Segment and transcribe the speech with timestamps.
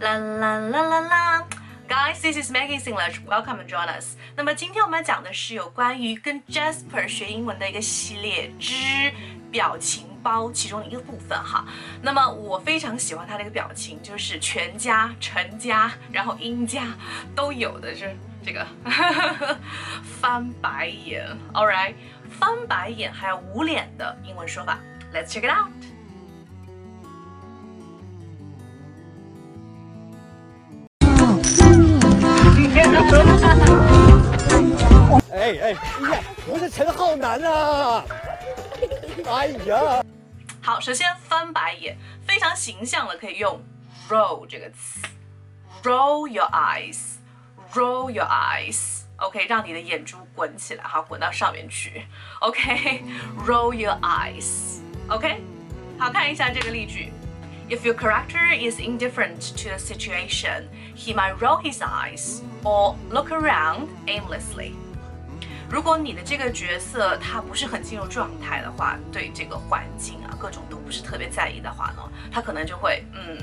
[0.00, 1.46] 啦啦啦啦啦。
[1.88, 3.20] Guys, this is Maggie English.
[3.26, 4.16] Welcome and join us.
[4.34, 9.12] 那么今天我们讲的是有关于跟 Jasper 学英文的一个系列之
[9.50, 11.64] 表情包其中的一个部分哈。
[12.00, 16.84] 那么我非常喜欢他的一个表情，就是全家、成家，然后英家
[17.36, 18.66] 都有的，是这个
[20.20, 21.28] 翻白眼。
[21.52, 21.94] All right，
[22.30, 24.78] 翻白眼还有捂脸的英文说法
[25.12, 25.70] ，Let's check it out.
[35.71, 35.79] 哎哎呀，
[36.45, 38.03] 我是陈浩南啊！
[39.29, 40.03] 哎呀，
[40.61, 43.57] 好，首先翻白眼非常形象的可以用
[44.09, 44.99] roll 这个词，
[45.83, 52.05] roll your eyes，roll your eyes，OK，让你的眼珠滚起来，好，滚到上面去，
[52.41, 55.41] OK，roll your eyes，OK，
[55.97, 57.13] 好看一下这个例句。
[57.69, 63.87] If your character is indifferent to the situation, he might roll his eyes or look around
[64.07, 64.73] aimlessly.
[65.72, 73.38] 如果你的这个角色他不是很进入状态的话，对这个环境啊各种都不是特别在意的话呢，他可能就会嗯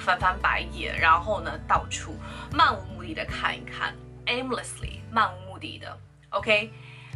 [0.00, 2.16] 翻翻白眼，然后呢到处
[2.50, 5.94] 漫无目的的看一看，aimlessly 漫无目的的
[6.30, 6.72] ，OK，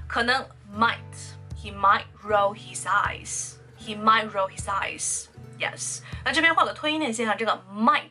[0.07, 0.99] 可能 might
[1.57, 5.25] he might roll his eyes, he might roll his eyes。
[5.59, 8.11] Yes，那这边画个推音连线上，这个 might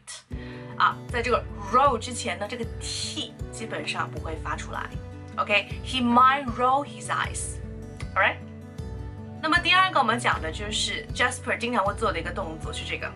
[0.79, 4.89] 啊，在这个 roll 之前呢，这个 t 基本上不会发出来。
[5.41, 8.37] OK，he might roll his eyes，alright。
[9.41, 13.09] 那么第二个我们讲的就是 Jasper 经常会做的一个动作是这个，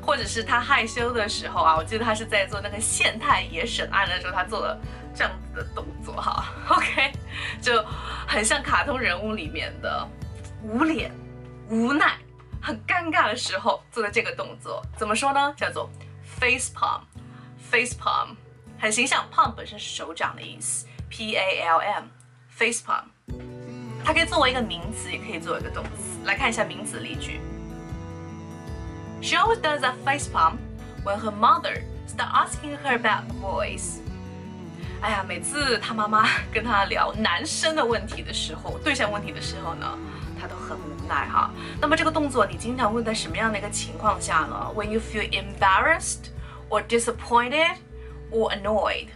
[0.00, 4.80] 或者是他害羞的时候啊，我记得他是在做那个县太爷审案的时候，他做了
[5.14, 6.46] 这样子的动作哈。
[6.74, 7.12] OK，
[7.60, 7.84] 就
[8.26, 10.08] 很像卡通人物里面的
[10.62, 11.12] 无脸、
[11.68, 12.16] 无奈。
[12.62, 15.52] 很尴尬的时候做的这个动作怎么说呢？
[15.54, 15.90] 叫做
[16.40, 18.34] face palm，face palm，
[18.80, 19.28] 很形象。
[19.30, 23.03] palm 本身是手掌的意思 ，p a l m，face palm，
[24.03, 26.19] 它可以作为一个名词，也可以作为一个动词。
[26.25, 27.39] 来看一下名词例句：
[29.21, 30.57] She always does a face palm
[31.03, 33.99] when her mother start asking her about boys。
[35.01, 39.97] 哎呀，每次她妈妈跟她聊男生的问题的时候，对象问题的时候呢，
[40.39, 40.77] 她都很。
[41.09, 41.49] 来哈，
[41.81, 44.71] 那么这个动作你经常会在什么样的一个情况下呢？
[44.75, 46.29] When you feel embarrassed
[46.69, 47.77] or disappointed
[48.29, 49.07] or annoyed，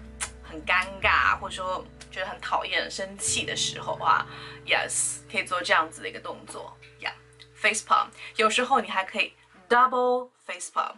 [0.49, 4.27] 很尴尬或者说觉得很讨厌、生气的时候啊
[4.67, 8.09] ，Yes，可以做这样子的一个动作，Yeah，face palm。
[8.37, 9.35] 有时候你还可以
[9.69, 10.97] double face palm。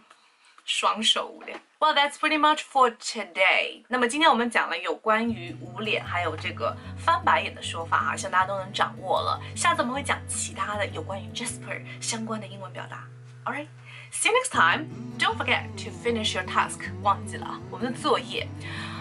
[0.63, 1.59] 双手捂脸。
[1.79, 3.83] Well, that's pretty much for today.
[3.89, 9.41] 那么今天我们讲了有关于捂脸还有这个翻白眼的说法哈，希望大家都能掌握了。
[9.55, 13.05] 下次我们会讲其他的有关于 Jasper 相关的英文表达。
[13.43, 13.67] All right,
[14.11, 14.87] see you next time.
[15.17, 16.79] Don't forget to finish your task.
[17.01, 18.47] 忘记了我们的作业。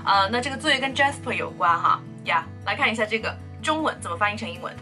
[0.04, 2.46] 呃，那这个作业跟 Jasper 有关哈呀。
[2.64, 4.74] 来看一下这个中文怎么翻译成英文。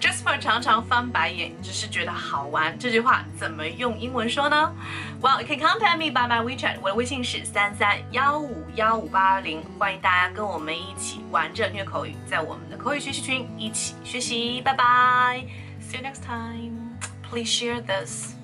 [0.00, 2.78] Jasper 常常翻白眼，只是觉得好玩。
[2.78, 4.72] 这句话怎么用英文说呢
[5.20, 6.78] ？Well, you can contact me by my WeChat。
[6.82, 14.60] 我的微信是三三幺五幺五八零，欢迎大家跟我们一起玩着虐口语，在我们的口语学习群一起学习。
[14.60, 15.44] 拜拜
[15.80, 16.96] ，See you next time.
[17.22, 18.34] Please share this，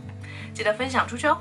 [0.56, 1.39] 记得分享出去哦。